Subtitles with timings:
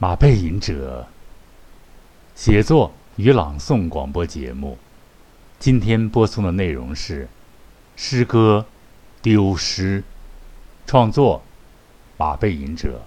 [0.00, 1.08] 马背吟者
[2.36, 4.78] 写作与朗诵广播节目，
[5.58, 7.28] 今天播送的内容是
[7.96, 8.64] 诗歌
[9.22, 10.02] 《丢失》，
[10.86, 11.42] 创作
[12.16, 13.02] 马背吟者，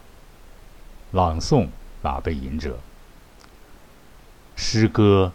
[1.13, 1.69] 朗诵
[2.01, 2.77] 马背吟者。
[4.57, 5.31] 诗歌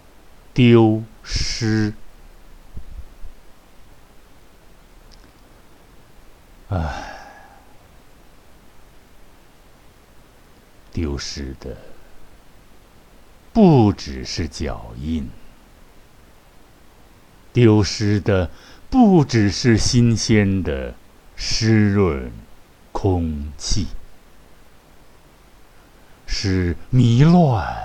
[0.54, 1.92] 《丢失》，
[6.68, 7.15] 唉。
[10.96, 11.76] 丢失的
[13.52, 15.28] 不只是脚印，
[17.52, 18.50] 丢失的
[18.88, 20.94] 不只是新鲜的
[21.36, 22.32] 湿润
[22.92, 23.88] 空气，
[26.26, 27.76] 是迷乱。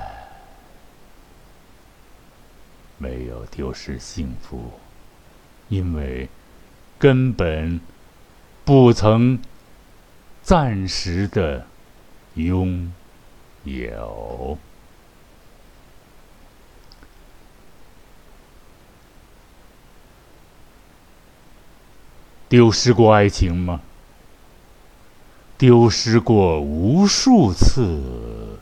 [2.97, 4.71] 没有丢失幸福，
[5.67, 6.29] 因为
[6.97, 7.81] 根本
[8.63, 9.37] 不曾
[10.41, 11.67] 暂时的
[12.35, 12.93] 拥。
[13.63, 14.57] 有
[22.49, 23.81] 丢失过爱情吗？
[25.57, 28.59] 丢失过无数次，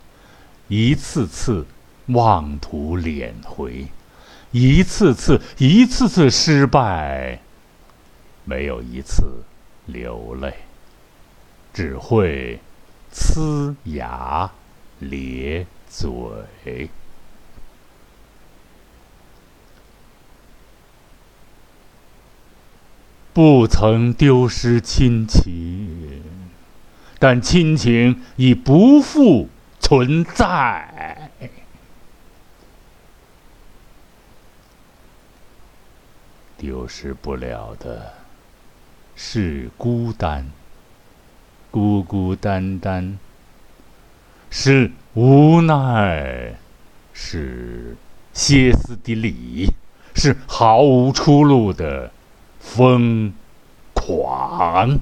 [0.68, 1.66] 一次次
[2.08, 3.88] 妄图敛回，
[4.52, 7.40] 一次次一次次失败，
[8.44, 9.44] 没有一次
[9.86, 10.54] 流泪，
[11.74, 12.60] 只会。
[13.12, 14.52] 呲牙
[15.00, 16.90] 咧嘴，
[23.34, 26.24] 不曾丢失亲情，
[27.18, 29.48] 但亲情已不复
[29.80, 31.32] 存在。
[36.58, 38.16] 丢失不了的
[39.16, 40.50] 是孤单。
[41.72, 43.18] 孤孤单单，
[44.50, 46.56] 是无奈，
[47.14, 47.96] 是
[48.34, 49.72] 歇斯底里，
[50.16, 52.12] 是毫无出路的
[52.60, 53.34] 疯
[53.94, 55.00] 狂。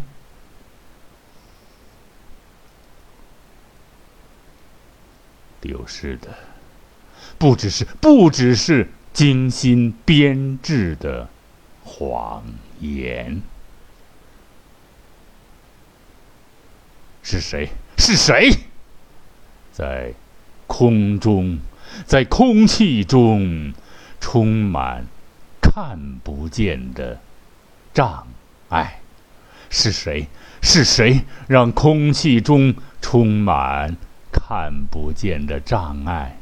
[5.60, 6.38] 丢失的，
[7.38, 11.30] 不只是不只是精心编制的
[11.84, 12.44] 谎
[12.80, 13.42] 言。
[17.24, 17.70] 是谁？
[17.98, 18.52] 是谁？
[19.78, 20.12] 在
[20.66, 21.60] 空中，
[22.08, 23.72] 在空气中，
[24.20, 25.06] 充满
[25.62, 27.20] 看不见的
[27.94, 28.26] 障
[28.70, 29.02] 碍。
[29.70, 30.26] 是谁？
[30.64, 32.74] 是谁让空气中
[33.04, 33.96] 充满
[34.32, 36.40] 看不见的障碍？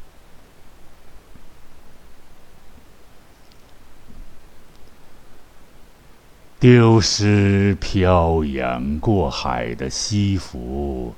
[6.57, 11.13] 丢失漂洋过海的西服，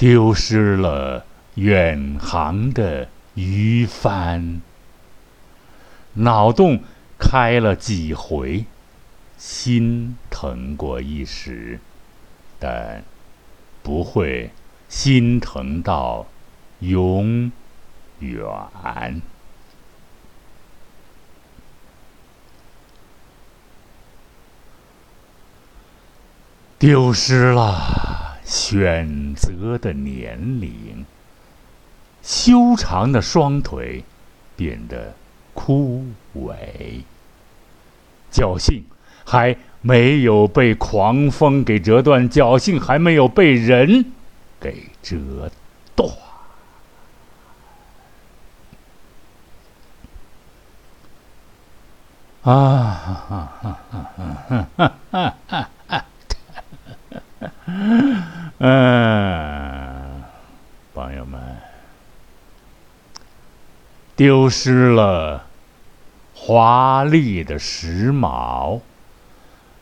[0.00, 4.62] 丢失了远航的渔帆。
[6.14, 6.82] 脑洞
[7.18, 8.64] 开了几回，
[9.36, 11.80] 心疼过一时，
[12.58, 13.04] 但
[13.82, 14.52] 不会
[14.88, 16.26] 心疼到
[16.78, 17.52] 永
[18.20, 19.20] 远。
[26.78, 28.09] 丢失了
[28.50, 31.06] 选择的年龄，
[32.20, 34.02] 修长的双腿
[34.56, 35.14] 变得
[35.54, 37.04] 枯萎，
[38.32, 38.84] 侥幸
[39.24, 44.04] 还没有被狂风给折断，侥幸还没有被人
[44.58, 45.48] 给折
[45.94, 46.10] 断。
[52.42, 53.48] 啊！
[58.62, 60.22] 嗯，
[60.92, 61.40] 朋友们，
[64.14, 65.46] 丢失了
[66.34, 68.80] 华丽的时髦，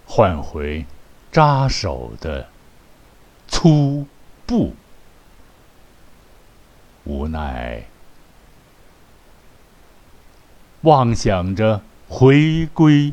[0.07, 0.87] 换回
[1.33, 2.47] 扎手的
[3.49, 4.07] 粗
[4.47, 4.77] 布，
[7.03, 7.83] 无奈
[10.83, 13.13] 妄想着回归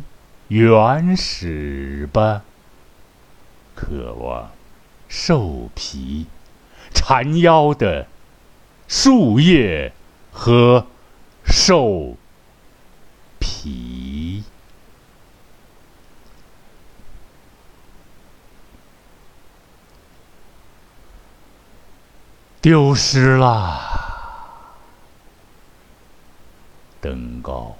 [0.50, 2.44] 原始吧，
[3.73, 4.51] 渴望。
[5.17, 6.27] 兽皮
[6.94, 8.06] 缠腰的
[8.85, 9.94] 树叶
[10.29, 10.85] 和
[11.45, 12.17] 兽
[13.39, 14.44] 皮，
[22.59, 23.79] 丢失了
[27.00, 27.77] 登高。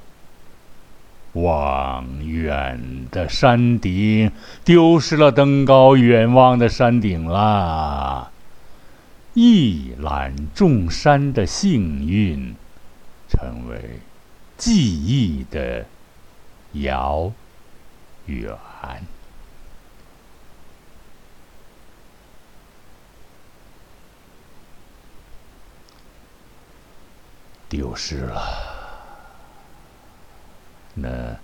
[1.36, 4.32] 望远的山顶，
[4.64, 8.32] 丢失了登高远望的山顶啦。
[9.34, 12.56] 一览众山的幸运，
[13.28, 14.00] 成为
[14.58, 15.86] 记忆的
[16.72, 17.32] 遥
[18.28, 18.58] 远。
[27.68, 28.75] 丢失了
[30.96, 31.38] 那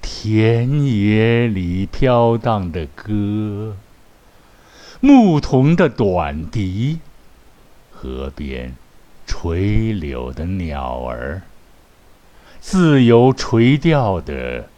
[0.00, 3.76] 田野里飘荡的歌，
[5.00, 7.00] 牧童的短笛，
[7.90, 8.76] 河边
[9.26, 11.42] 垂柳的鸟儿，
[12.60, 14.68] 自由垂钓的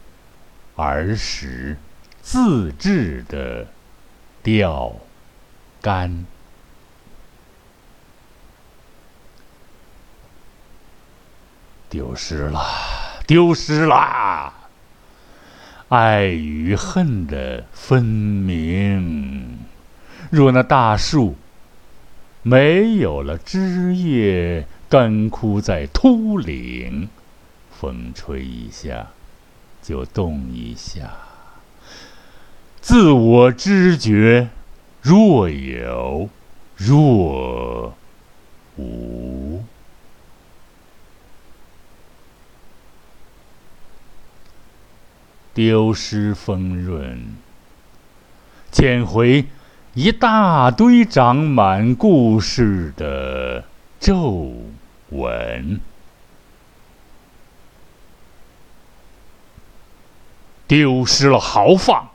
[0.77, 1.77] 儿时
[2.23, 3.69] 自制的
[4.43, 4.97] 钓
[5.83, 6.25] 竿。
[11.91, 12.61] 丢失了，
[13.27, 14.53] 丢失啦！
[15.89, 19.59] 爱与恨的分明。
[20.31, 21.37] 若那大树
[22.43, 27.09] 没有了枝叶，干枯在秃岭，
[27.71, 29.09] 风吹一下
[29.83, 31.13] 就动一下。
[32.81, 34.49] 自我知觉
[35.01, 36.29] 若有
[36.77, 37.94] 若
[45.55, 47.37] 丢失丰润，
[48.73, 49.47] 捡回
[49.95, 53.65] 一大堆长满故事的
[54.01, 54.53] 皱
[55.11, 55.79] 纹；
[60.67, 62.09] 丢失了豪放，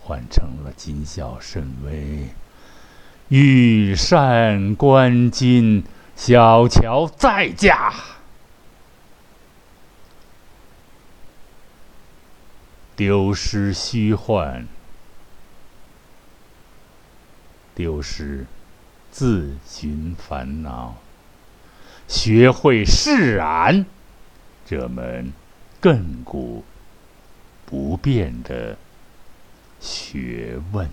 [0.00, 2.28] 换成了谨小慎微。
[3.28, 5.82] 羽扇纶巾，
[6.14, 7.92] 小乔再嫁。
[12.96, 14.66] 丢失虚幻，
[17.74, 18.46] 丢失
[19.10, 20.96] 自寻烦恼，
[22.08, 23.84] 学会释然
[24.64, 25.30] 这门
[25.82, 26.64] 亘古
[27.66, 28.78] 不变的
[29.78, 30.88] 学问。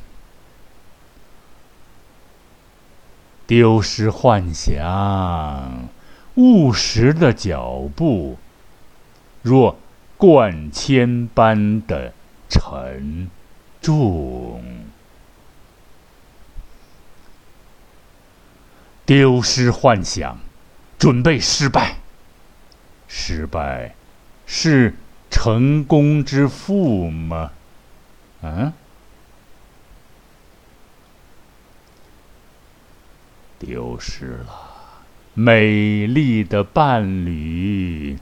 [3.47, 5.87] 丢失幻想，
[6.35, 8.37] 务实的脚步，
[9.41, 9.77] 若。
[10.23, 12.13] 贯千般的
[12.47, 13.29] 沉
[13.81, 14.63] 重，
[19.05, 20.39] 丢失幻想，
[20.97, 21.97] 准备失败。
[23.09, 23.95] 失败
[24.45, 24.95] 是
[25.29, 27.51] 成功之父吗？
[28.43, 28.71] 嗯？
[33.59, 35.03] 丢失了
[35.33, 38.17] 美丽的伴侣。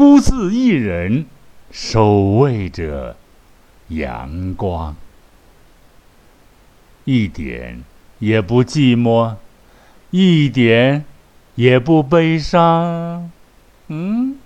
[0.00, 1.26] 孤自一人，
[1.70, 3.18] 守卫着
[3.88, 4.96] 阳光，
[7.04, 7.84] 一点
[8.18, 9.36] 也不寂寞，
[10.08, 11.04] 一点
[11.54, 13.30] 也不悲伤。
[13.88, 14.38] 嗯，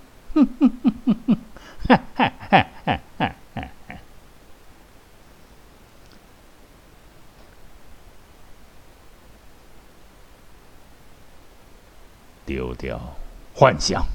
[12.45, 12.99] 丢掉
[13.53, 14.05] 幻想。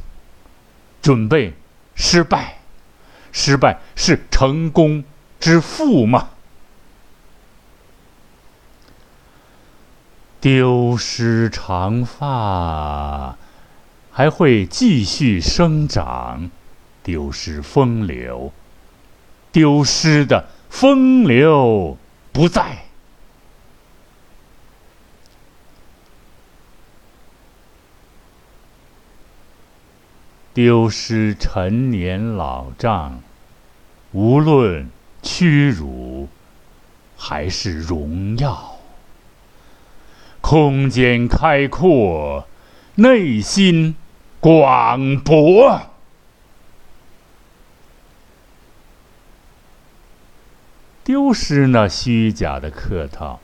[1.02, 1.54] 准备
[1.94, 2.58] 失败，
[3.32, 5.04] 失败是成功
[5.38, 6.30] 之父吗？
[10.40, 13.36] 丢失长发，
[14.10, 16.48] 还会继续生长；
[17.02, 18.52] 丢失风流，
[19.52, 21.98] 丢失的风流
[22.32, 22.84] 不在。
[30.62, 33.22] 丢失陈年老账，
[34.12, 34.90] 无论
[35.22, 36.28] 屈辱
[37.16, 38.76] 还是荣耀，
[40.42, 42.46] 空间开阔，
[42.96, 43.96] 内心
[44.38, 45.80] 广博。
[51.02, 53.40] 丢失那虚假的客套，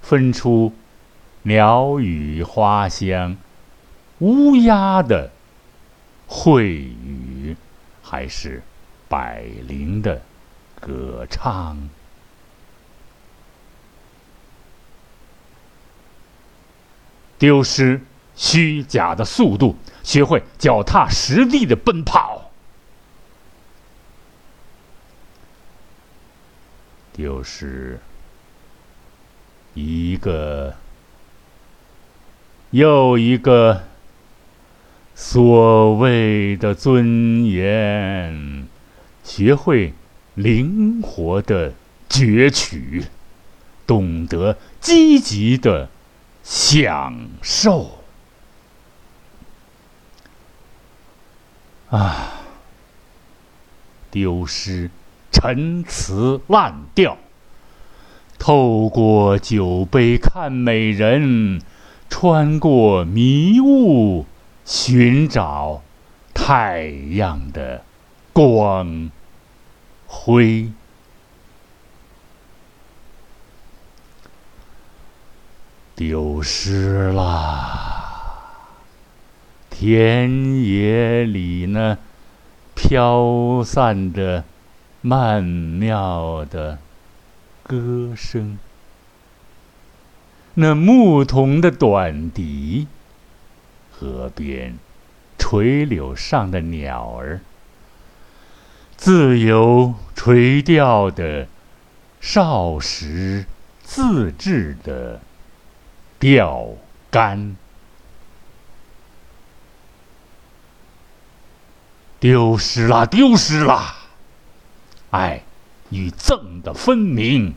[0.00, 0.72] 分出
[1.42, 3.36] 鸟语花香，
[4.20, 5.32] 乌鸦的。
[6.30, 7.56] 会语，
[8.02, 8.62] 还是
[9.08, 10.20] 百灵的
[10.78, 11.88] 歌唱？
[17.38, 18.00] 丢失
[18.36, 22.50] 虚假的速度，学会脚踏实地的奔跑。
[27.12, 27.98] 丢失
[29.72, 30.76] 一个
[32.70, 33.87] 又一个。
[35.20, 38.68] 所谓的尊严，
[39.24, 39.92] 学会
[40.36, 41.74] 灵活的
[42.08, 43.04] 攫取，
[43.84, 45.90] 懂得积极的
[46.44, 47.98] 享受。
[51.90, 52.34] 啊，
[54.12, 54.88] 丢失，
[55.32, 57.18] 陈词滥调。
[58.38, 61.60] 透过酒杯看美人，
[62.08, 64.24] 穿过迷雾
[64.70, 65.80] 寻找
[66.34, 67.82] 太阳的
[68.34, 69.10] 光
[70.06, 70.70] 辉。
[75.96, 78.44] 丢失了！
[79.70, 81.96] 田野里呢，
[82.74, 84.44] 飘散着
[85.00, 86.78] 曼妙的
[87.62, 88.58] 歌声。
[90.52, 92.86] 那牧童的短笛，
[93.98, 94.78] 河边
[95.38, 97.40] 垂柳上的鸟儿，
[98.96, 101.48] 自由垂钓的
[102.20, 103.46] 少时
[103.82, 105.20] 自制的。
[106.20, 106.70] 钓
[107.12, 107.54] 竿
[112.18, 113.94] 丢失了，丢失了。
[115.10, 115.44] 爱
[115.90, 117.54] 与憎的分明，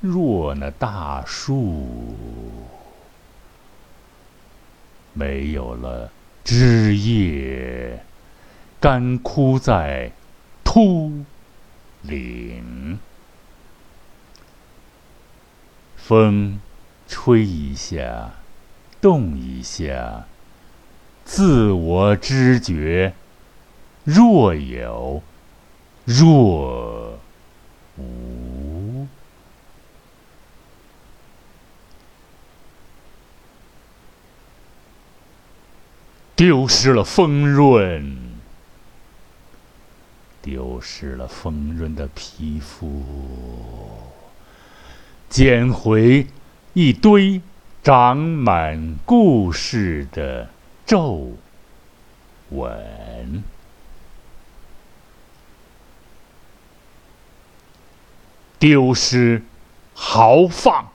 [0.00, 1.88] 若那大树
[5.20, 6.10] 没有了
[6.42, 8.02] 枝叶，
[8.80, 10.12] 干枯在
[10.64, 11.12] 秃
[12.00, 12.98] 岭，
[15.98, 16.58] 风。
[17.12, 18.30] 吹一下，
[19.00, 20.26] 动一下，
[21.24, 23.14] 自我知觉
[24.04, 25.20] 若有
[26.04, 27.18] 若
[27.98, 29.08] 无，
[36.40, 38.16] 丢失了丰润，
[40.40, 43.04] 丢失了丰润的皮肤，
[45.28, 46.26] 捡回。
[46.72, 47.42] 一堆
[47.82, 50.48] 长满故事的
[50.86, 51.32] 皱
[52.48, 53.44] 纹，
[58.58, 59.42] 丢失
[59.92, 60.90] 豪放，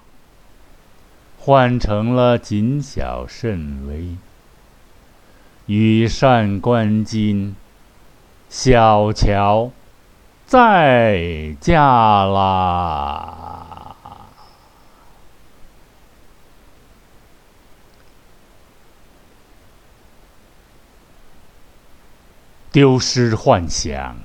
[1.38, 4.16] 换成了谨小慎微。
[5.68, 7.56] 羽扇纶巾，
[8.50, 9.72] 小乔
[10.46, 13.32] 在家啦。
[22.72, 24.18] 丢失幻想，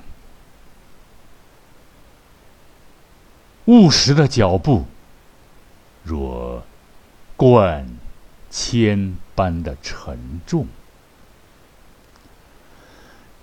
[3.65, 4.85] 务实的脚步，
[6.03, 6.63] 若
[7.35, 7.87] 贯
[8.49, 10.67] 铅般的沉重。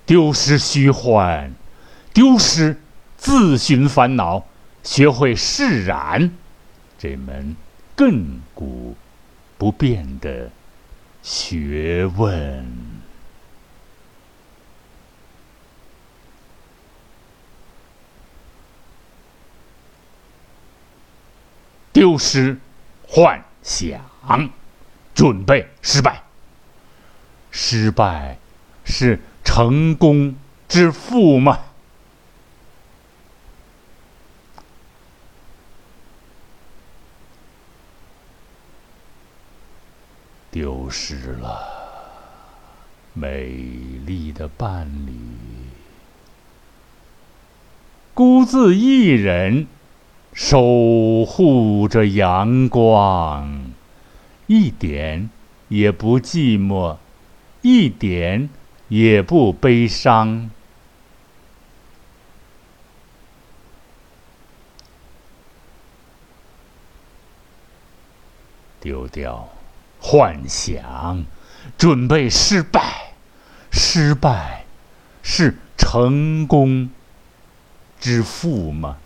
[0.09, 1.53] 丢失虚幻，
[2.15, 2.81] 丢失
[3.19, 4.47] 自寻烦恼，
[4.83, 6.35] 学会释然，
[6.99, 7.55] 这门
[7.95, 8.97] 亘古
[9.59, 10.51] 不变的
[11.23, 12.67] 学问。
[21.93, 22.57] 丢失
[23.07, 24.01] 幻想，
[25.15, 26.23] 准备失败。
[27.51, 28.39] 失败
[28.87, 30.37] 是成功
[30.69, 31.59] 之父吗？
[40.51, 41.67] 丢失了
[43.15, 43.47] 美
[44.05, 45.15] 丽的伴侣，
[48.13, 49.67] 孤自一人。
[50.35, 53.73] 守护着阳光，
[54.47, 55.31] 一点
[55.69, 56.99] 也不寂寞，
[57.63, 58.49] 一点
[58.89, 60.51] 也不悲伤。
[68.81, 69.49] 丢掉
[70.01, 71.25] 幻想，
[71.77, 73.13] 准备失败。
[73.71, 74.65] 失败
[75.23, 76.91] 是成功
[78.01, 78.99] 之父吗？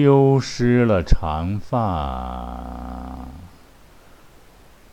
[0.00, 3.26] 丢失了长发，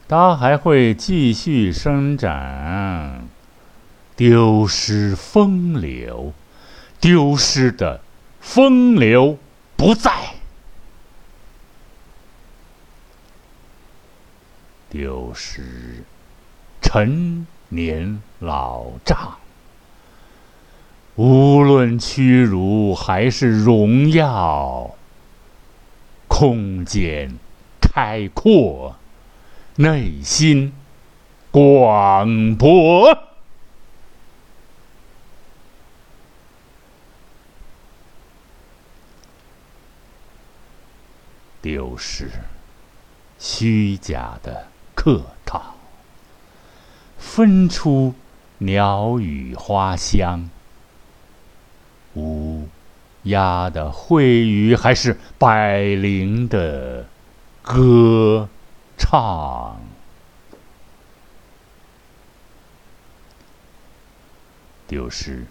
[0.08, 3.28] 它还会继续生长。
[4.16, 6.34] 丢失风流，
[7.00, 8.02] 丢失的
[8.40, 9.38] 风流
[9.78, 10.12] 不在。
[14.90, 16.04] 丢失
[16.82, 19.38] 陈年老账。
[21.16, 24.96] 无论屈辱还是荣耀
[26.28, 27.38] 空间
[27.80, 28.98] 开阔
[29.78, 30.74] 内心
[31.52, 33.18] 广博。
[41.62, 42.30] 丢失
[43.40, 45.76] 虚假的客套
[47.18, 48.14] 分出
[48.58, 50.50] 鸟语花香。
[52.16, 52.68] 乌
[53.24, 57.06] 鸦的会语，还是百灵的
[57.62, 58.50] 歌
[58.98, 59.80] 唱？
[64.88, 65.46] 丢失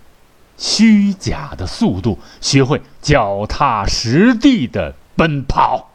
[0.56, 5.90] 虚假的速度，学会脚踏实地的奔跑。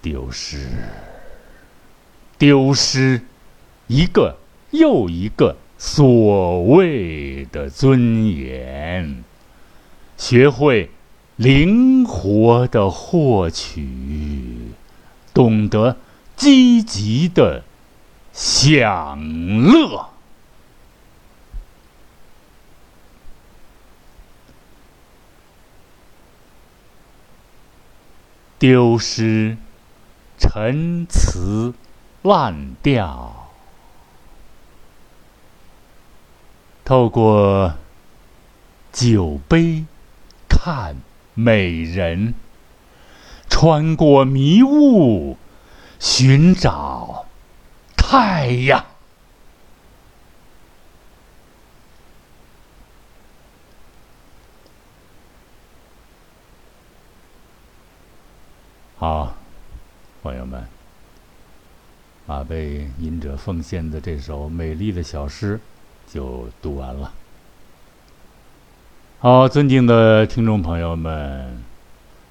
[0.00, 0.70] 丢失，
[2.38, 3.22] 丢失
[3.88, 4.38] 一个
[4.70, 9.24] 又一个所谓的尊严，
[10.16, 10.90] 学会
[11.36, 13.88] 灵活的获取。
[15.34, 15.96] 懂得
[16.36, 17.62] 积极的
[18.32, 19.20] 享
[19.62, 20.08] 乐，
[28.58, 29.56] 丢失
[30.38, 31.74] 陈词
[32.22, 33.50] 烂调，
[36.84, 37.74] 透过
[38.92, 39.84] 酒杯
[40.48, 40.96] 看
[41.34, 42.34] 美人。
[43.50, 45.36] 穿过迷雾，
[45.98, 47.26] 寻找
[47.96, 48.84] 太阳。
[58.96, 59.34] 好，
[60.22, 60.68] 朋友们，
[62.28, 65.58] 马背吟者奉献的这首美丽的小诗
[66.06, 67.10] 就读完了。
[69.18, 71.64] 好，尊敬的听众朋友们。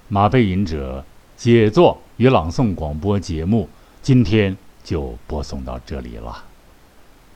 [0.07, 1.03] 马背吟者
[1.35, 3.67] 写作与朗诵广播节目，
[4.03, 6.43] 今天就播送到这里了。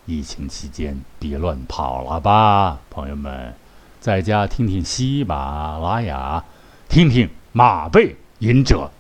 [0.06, 3.56] 疫情期间别乱跑了吧，朋友们，
[4.00, 6.46] 在家听听喜马拉雅，
[6.88, 8.92] 听听马背吟者。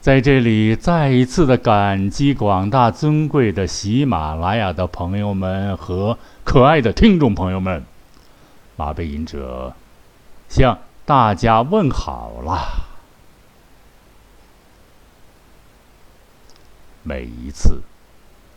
[0.00, 7.84] 在这里再一次的感激广大尊贵的喜马拉雅的朋友们和可爱的听众朋友们，
[8.76, 9.74] 马背吟者
[10.48, 10.78] 向。
[11.08, 12.82] 大家问好啦！
[17.02, 17.80] 每一次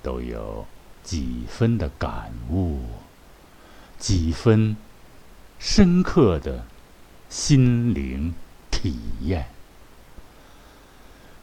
[0.04, 0.66] 都有
[1.02, 2.82] 几分的感悟，
[3.98, 4.76] 几分
[5.60, 6.66] 深刻的
[7.30, 8.34] 心灵
[8.70, 9.51] 体验。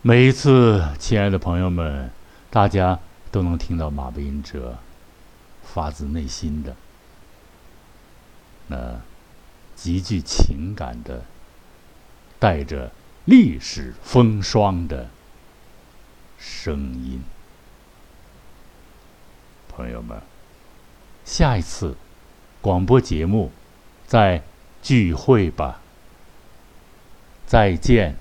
[0.02, 2.10] 每一次，亲爱的朋友们，
[2.50, 2.98] 大家
[3.30, 4.78] 都能听到马背吟者
[5.62, 6.76] 发自内心的
[8.68, 9.00] 那。
[9.78, 11.22] 极具情感的、
[12.40, 12.90] 带着
[13.26, 15.08] 历史风霜的
[16.36, 17.22] 声音，
[19.68, 20.20] 朋友们，
[21.24, 21.96] 下一次
[22.60, 23.52] 广播节目
[24.08, 24.42] 再
[24.82, 25.80] 聚会吧，
[27.46, 28.16] 再见。